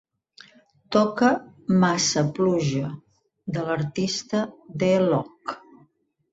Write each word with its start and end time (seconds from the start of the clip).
Toca 0.95 1.29
"Massa 1.83 2.25
Pluja" 2.39 2.89
de 3.59 3.69
l'artista 3.71 4.43
D-Loc. 4.85 5.59